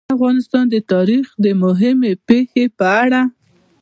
[0.07, 3.21] د افغانستان د تاریخ د مهمې پېښې په اړه.